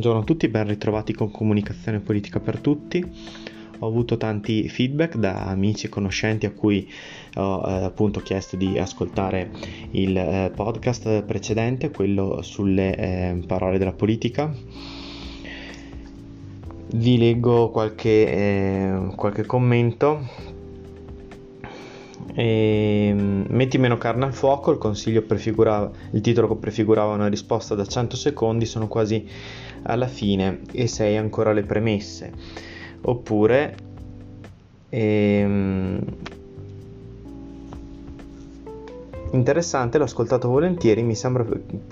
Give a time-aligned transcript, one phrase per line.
[0.00, 3.04] Buongiorno a tutti, ben ritrovati con Comunicazione Politica per Tutti.
[3.80, 6.90] Ho avuto tanti feedback da amici e conoscenti a cui
[7.34, 9.50] ho eh, appunto chiesto di ascoltare
[9.90, 14.50] il eh, podcast precedente, quello sulle eh, parole della politica.
[16.94, 20.48] Vi leggo qualche, eh, qualche commento
[22.34, 24.78] e, ehm, metti meno carne al fuoco, il,
[26.12, 29.26] il titolo prefigurava una risposta da 100 secondi, sono quasi
[29.82, 32.32] alla fine e sei ancora alle premesse.
[33.02, 33.74] Oppure
[34.88, 36.00] ehm,
[39.32, 41.46] Interessante, l'ho ascoltato volentieri, mi sembra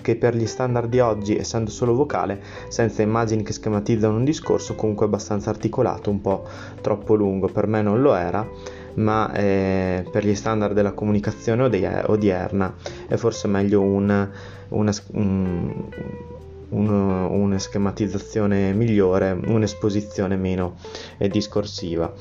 [0.00, 4.76] che per gli standard di oggi, essendo solo vocale, senza immagini che schematizzano un discorso,
[4.76, 6.44] comunque abbastanza articolato, un po'
[6.80, 8.48] troppo lungo, per me non lo era,
[8.94, 11.64] ma eh, per gli standard della comunicazione
[12.06, 12.72] odierna
[13.08, 14.28] è forse meglio un,
[14.68, 15.84] una, un,
[16.74, 20.76] un, una schematizzazione migliore, un'esposizione meno
[21.18, 22.12] eh, discorsiva.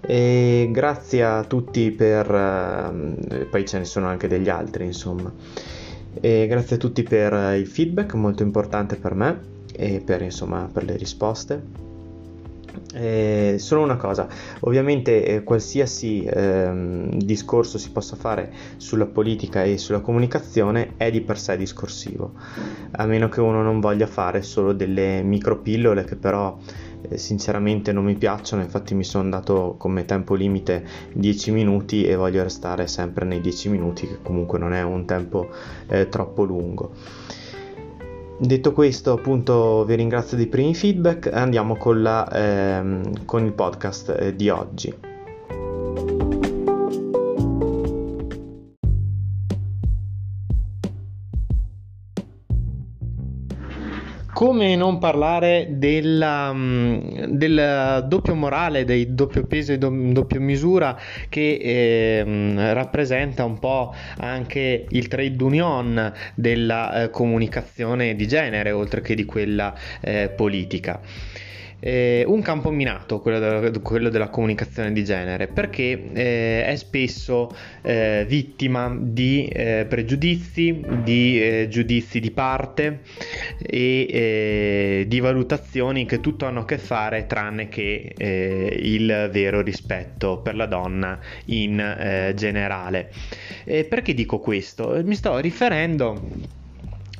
[0.00, 2.30] E grazie a tutti per...
[2.30, 5.32] Eh, poi ce ne sono anche degli altri, insomma.
[6.20, 9.40] E grazie a tutti per il feedback, molto importante per me
[9.74, 11.91] e per, insomma, per le risposte.
[12.94, 14.28] Eh, solo una cosa,
[14.60, 21.20] ovviamente eh, qualsiasi eh, discorso si possa fare sulla politica e sulla comunicazione è di
[21.20, 22.32] per sé discorsivo,
[22.92, 26.58] a meno che uno non voglia fare solo delle micropillole che però
[27.02, 32.14] eh, sinceramente non mi piacciono, infatti mi sono dato come tempo limite 10 minuti e
[32.14, 35.50] voglio restare sempre nei 10 minuti che comunque non è un tempo
[35.88, 36.92] eh, troppo lungo.
[38.42, 43.52] Detto questo, appunto, vi ringrazio dei primi feedback e andiamo con, la, ehm, con il
[43.52, 45.11] podcast eh, di oggi.
[54.42, 60.98] Come non parlare della, mm, del doppio morale, del doppio peso e doppia misura
[61.28, 69.00] che eh, rappresenta un po' anche il trade union della eh, comunicazione di genere, oltre
[69.00, 71.00] che di quella eh, politica
[71.84, 77.52] eh, un campo minato, quello della, quello della, comunicazione di genere, perché eh, è spesso
[77.82, 83.00] eh, vittima di eh, pregiudizi, di eh, giudizi di parte
[83.58, 90.38] e eh, di valutazioni che tutto hanno a che fare tranne che il vero rispetto
[90.38, 93.10] per la donna in generale.
[93.64, 95.00] perché dico questo?
[95.02, 96.60] Mi sto riferendo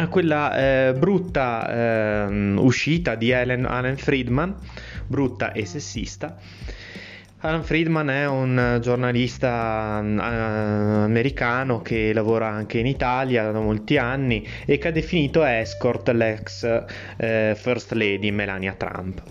[0.00, 0.56] a quella
[0.88, 4.54] eh, brutta eh, uscita di Ellen, Alan Friedman,
[5.06, 6.38] brutta e sessista.
[7.42, 10.20] Alan Friedman è un giornalista uh,
[11.04, 16.62] americano che lavora anche in Italia da molti anni e che ha definito escort l'ex
[16.62, 19.22] uh, First Lady Melania Trump.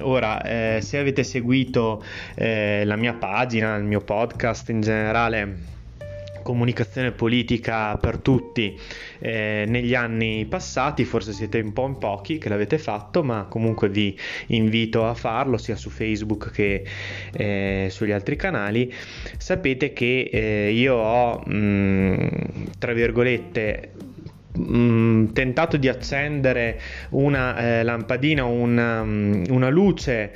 [0.00, 2.02] Ora, eh, se avete seguito
[2.34, 5.56] eh, la mia pagina, il mio podcast in generale,
[6.42, 8.78] comunicazione politica per tutti
[9.18, 13.88] eh, negli anni passati, forse siete un po' in pochi che l'avete fatto, ma comunque
[13.88, 14.16] vi
[14.48, 16.84] invito a farlo sia su Facebook che
[17.32, 18.92] eh, sugli altri canali.
[19.38, 22.18] Sapete che eh, io ho, mh, mm,
[22.78, 23.92] tra virgolette,
[24.72, 30.32] mh, mm, tentato di accendere una eh, lampadina, una, mm, una luce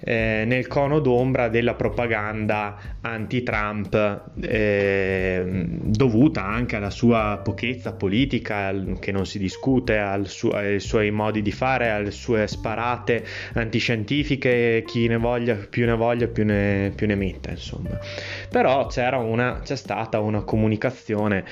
[0.00, 5.42] eh, nel cono d'ombra della propaganda anti-Trump eh,
[5.82, 11.52] dovuta anche alla sua pochezza politica che non si discute, su- ai suoi modi di
[11.52, 17.14] fare, alle sue sparate antiscientifiche, chi ne voglia più ne voglia più ne, più ne
[17.14, 17.98] metta insomma.
[18.50, 21.44] Però c'era una, c'è stata una comunicazione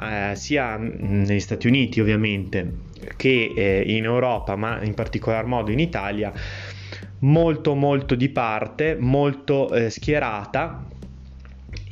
[0.00, 5.78] eh, sia negli Stati Uniti ovviamente che eh, in Europa, ma in particolar modo in
[5.78, 6.32] Italia,
[7.20, 10.86] molto molto di parte, molto eh, schierata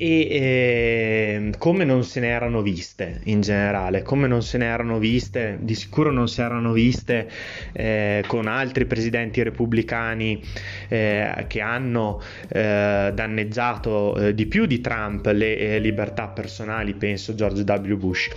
[0.03, 4.99] e eh, come non se ne erano viste in generale, come non se ne erano
[4.99, 7.31] viste, di sicuro non si erano viste
[7.73, 10.43] eh, con altri presidenti repubblicani
[10.89, 17.37] eh, che hanno eh, danneggiato eh, di più di Trump le eh, libertà personali, penso
[17.37, 17.95] George W.
[17.95, 18.31] Bush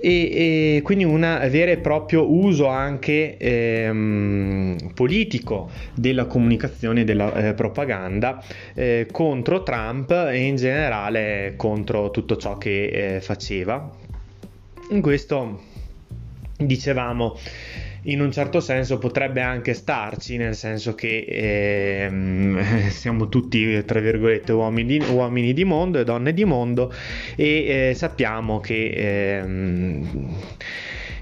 [0.00, 1.20] e, e quindi un
[1.50, 8.42] vero e proprio uso anche ehm, politico della comunicazione e della eh, propaganda
[8.74, 13.90] eh, contro Trump e in generale contro tutto ciò che eh, faceva.
[14.90, 15.60] In questo
[16.56, 17.36] dicevamo
[18.02, 24.52] in un certo senso potrebbe anche starci, nel senso che eh, siamo tutti, tra virgolette,
[24.52, 26.92] uomini, uomini, di mondo e donne di mondo
[27.36, 28.90] e eh, sappiamo che...
[28.94, 30.02] Eh,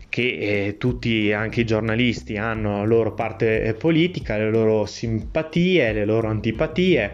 [0.08, 6.06] che tutti, anche i giornalisti, hanno la loro parte eh, politica, le loro simpatie, le
[6.06, 7.12] loro antipatie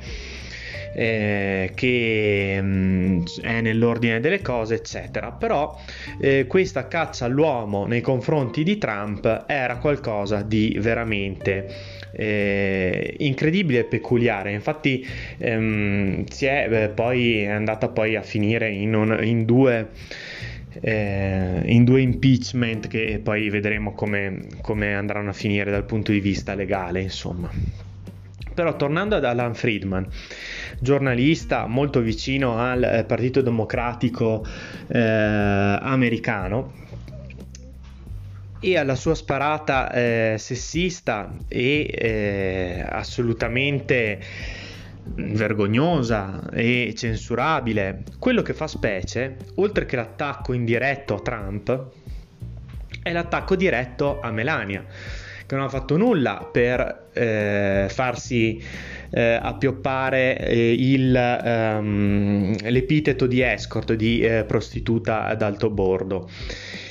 [0.95, 5.33] eh, che mh, mm, è nell'ordine delle cose, eccetera.
[5.33, 5.79] Però
[6.21, 11.69] eh, questa caccia all'uomo nei confronti di Trump era qualcosa di veramente
[12.13, 14.53] eh, incredibile e peculiare.
[14.53, 15.07] Infatti
[15.39, 19.91] ehm, si è eh, poi è andata poi a finire in, un, in due
[20.81, 26.21] eh, in due impeachment che poi vedremo come, come, andranno a finire dal punto di
[26.21, 27.51] vista legale, insomma.
[28.55, 30.07] Però tornando ad Alan Friedman,
[30.79, 34.45] giornalista molto vicino al eh, Partito Democratico
[34.89, 36.81] eh, americano,
[38.65, 44.21] e alla sua sparata eh, sessista e eh, assolutamente
[45.05, 51.87] vergognosa e censurabile, quello che fa specie, oltre che l'attacco indiretto a Trump,
[53.03, 54.85] è l'attacco diretto a Melania
[55.53, 58.59] che non ha fatto nulla per eh, farsi
[59.11, 66.31] eh, appioppare eh, il, um, l'epiteto di escort, di eh, prostituta ad alto bordo.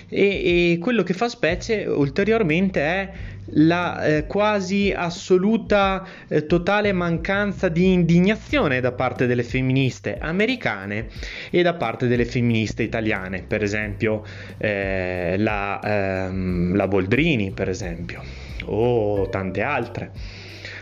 [0.08, 3.12] E, e, quello che fa specie ulteriormente è
[3.54, 11.08] la eh, quasi assoluta eh, totale mancanza di indignazione da parte delle femministe americane
[11.50, 14.24] e da parte delle femministe italiane, per esempio
[14.58, 18.22] eh, la, ehm, la Boldrini, per esempio,
[18.66, 20.12] o tante altre.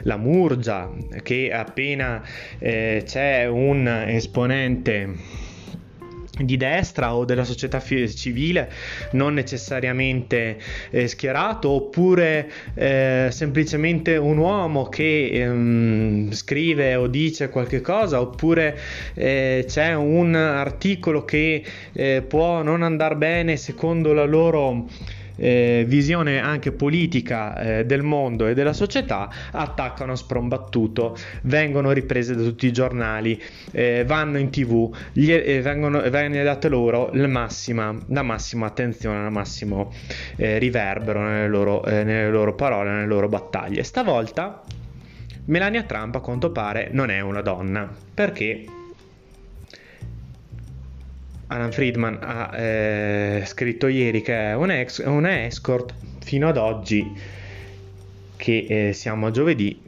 [0.03, 0.89] La Murgia,
[1.23, 2.23] che appena
[2.57, 5.47] eh, c'è un esponente
[6.45, 8.71] di destra o della società civile
[9.11, 10.57] non necessariamente
[10.89, 18.77] eh, schierato oppure eh, semplicemente un uomo che ehm, scrive o dice qualche cosa oppure
[19.13, 24.87] eh, c'è un articolo che eh, può non andare bene secondo la loro
[25.39, 32.36] eh, visione anche politica eh, del mondo e della società attaccano a sprombattuto, vengono riprese
[32.36, 33.41] da tutti i giornali,
[33.71, 39.25] eh, vanno in tv, gli, eh, vengono, viene data loro la massima, la massima attenzione,
[39.25, 39.91] il massimo
[40.36, 43.83] eh, riverbero nelle loro, eh, nelle loro parole, nelle loro battaglie.
[43.83, 44.62] Stavolta
[45.45, 48.65] Melania Trump a quanto pare non è una donna perché
[51.51, 57.12] Alan Friedman ha eh, scritto ieri che è una, ex- una escort fino ad oggi
[58.38, 59.81] che eh, siamo a giovedì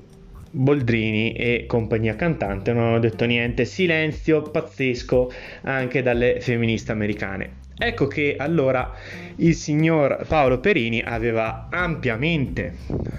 [0.54, 3.64] Boldrini e compagnia cantante non hanno detto niente.
[3.64, 5.32] Silenzio pazzesco
[5.62, 7.60] anche dalle femministe americane.
[7.78, 8.94] Ecco che allora
[9.38, 12.76] il signor Paolo Perini aveva ampiamente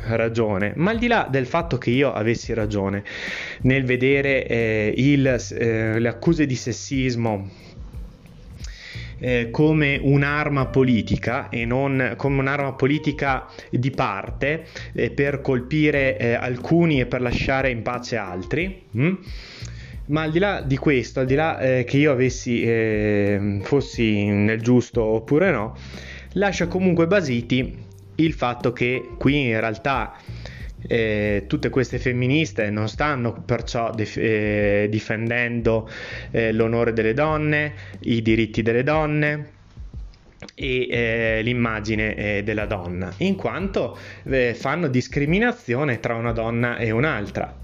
[0.09, 3.03] ragione ma al di là del fatto che io avessi ragione
[3.63, 7.49] nel vedere eh, il, eh, le accuse di sessismo
[9.23, 16.35] eh, come un'arma politica e non come un'arma politica di parte eh, per colpire eh,
[16.35, 18.83] alcuni e per lasciare in pace altri.
[18.97, 19.15] Mm?
[20.07, 24.25] Ma al di là di questo, al di là eh, che io avessi, eh, fossi
[24.27, 25.77] nel giusto oppure no,
[26.33, 27.79] lascia comunque basiti
[28.17, 30.17] il fatto che qui in realtà
[30.87, 35.89] eh, tutte queste femministe non stanno perciò dif- eh, difendendo
[36.31, 39.61] eh, l'onore delle donne, i diritti delle donne
[40.55, 46.91] e eh, l'immagine eh, della donna, in quanto eh, fanno discriminazione tra una donna e
[46.91, 47.61] un'altra.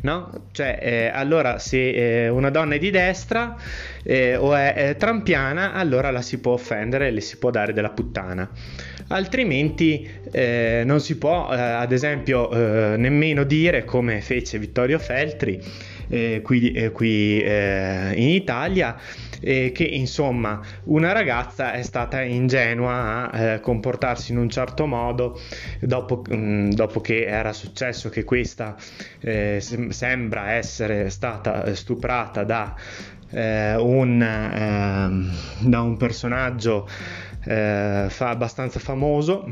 [0.00, 0.30] No?
[0.52, 3.56] Cioè, eh, allora se eh, una donna è di destra
[4.04, 7.72] eh, o è, è trampiana, allora la si può offendere e le si può dare
[7.72, 8.48] della puttana
[9.08, 15.60] altrimenti eh, non si può, eh, ad esempio, eh, nemmeno dire come fece Vittorio Feltri
[16.08, 18.96] eh, qui, eh, qui eh, in Italia
[19.40, 25.38] che insomma una ragazza è stata ingenua a eh, comportarsi in un certo modo
[25.80, 28.74] dopo, mh, mm, dopo che era successo che questa
[29.20, 32.74] eh, sembra essere stata stuprata da,
[33.30, 35.30] eh, un, ehm,
[35.68, 36.88] da un personaggio
[37.48, 39.50] eh, fa abbastanza famoso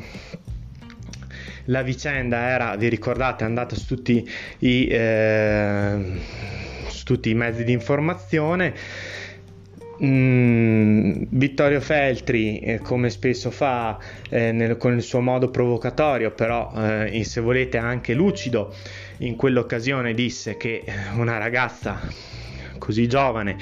[1.67, 5.99] la vicenda era, vi ricordate, andata su tutti i, eh,
[6.88, 8.75] su tutti i mezzi di informazione.
[10.03, 13.99] Mm, Vittorio Feltri, eh, come spesso fa
[14.29, 18.75] eh, nel, con il suo modo provocatorio, però eh, se volete anche lucido,
[19.19, 20.85] in quell'occasione disse che
[21.15, 21.99] una ragazza
[22.79, 23.57] così giovane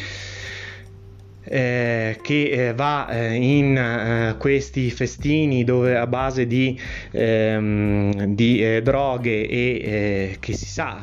[1.45, 6.79] eh, che eh, va eh, in eh, questi festini dove a base di,
[7.11, 11.01] ehm, di eh, droghe e eh, che si sa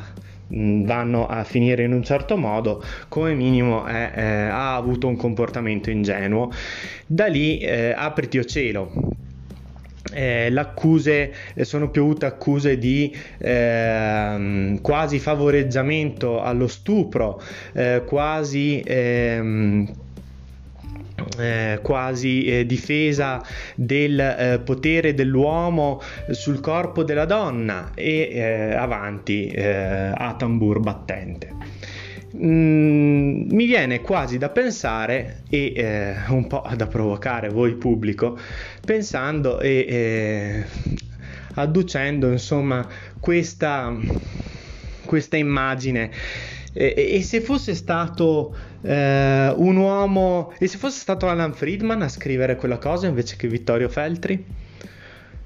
[0.52, 4.10] mm, vanno a finire in un certo modo, come minimo è,
[4.50, 6.50] ha avuto un comportamento ingenuo.
[7.06, 8.90] Da lì apriti o cielo.
[10.14, 17.40] Eh, l'accuse sono piovute accuse di eh, quasi favoreggiamento allo stupro,
[17.72, 19.90] eh, quasi ehm,
[21.38, 23.42] eh, quasi eh, difesa
[23.74, 26.00] del eh, potere dell'uomo
[26.30, 31.50] sul corpo della donna e eh, avanti eh, a tambur battente.
[32.34, 38.38] Mm, mi viene quasi da pensare e un po' da provocare voi pubblico
[38.84, 40.64] pensando e
[41.54, 42.86] adducendo insomma
[43.20, 43.94] questa,
[45.04, 46.10] questa immagine
[46.72, 52.08] e, e se fosse stato eh, un uomo, e se fosse stato Alan Friedman a
[52.08, 54.44] scrivere quella cosa invece che Vittorio Feltri?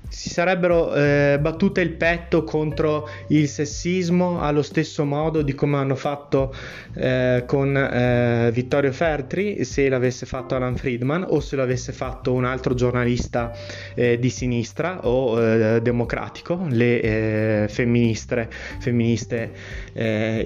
[0.08, 5.96] Si sarebbero eh, battute il petto contro il sessismo allo stesso modo di come hanno
[5.96, 6.54] fatto
[6.94, 12.44] eh, con eh, Vittorio Fertri se l'avesse fatto Alan Friedman o se l'avesse fatto un
[12.44, 13.52] altro giornalista
[13.94, 18.48] eh, di sinistra o eh, democratico, le eh, femministe,
[18.78, 19.74] femministe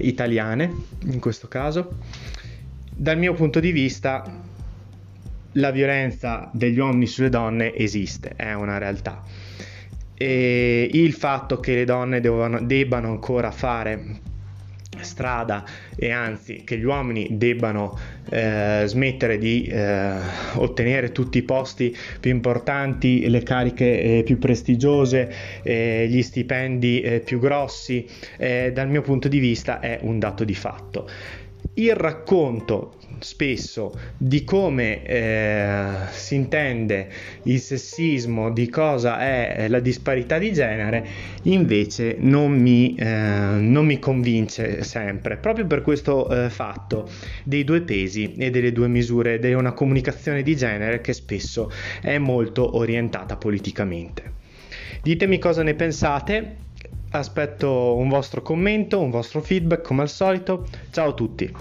[0.01, 0.73] italiane
[1.05, 1.97] in questo caso.
[2.89, 4.23] Dal mio punto di vista
[5.53, 9.21] la violenza degli uomini sulle donne esiste, è una realtà
[10.21, 14.29] e il fatto che le donne devono, debbano ancora fare
[14.99, 17.97] strada e anzi che gli uomini debbano
[18.29, 20.13] eh, smettere di eh,
[20.55, 27.19] ottenere tutti i posti più importanti, le cariche eh, più prestigiose, eh, gli stipendi eh,
[27.21, 31.09] più grossi, eh, dal mio punto di vista è un dato di fatto.
[31.73, 37.09] Il racconto spesso di come eh, si intende
[37.43, 41.07] il sessismo, di cosa è la disparità di genere,
[41.43, 47.09] invece non mi, eh, non mi convince sempre, proprio per questo eh, fatto
[47.43, 52.17] dei due pesi e delle due misure, di una comunicazione di genere che spesso è
[52.17, 54.39] molto orientata politicamente.
[55.01, 56.57] Ditemi cosa ne pensate.
[57.13, 60.65] Aspetto un vostro commento, un vostro feedback come al solito.
[60.91, 61.53] Ciao a tutti.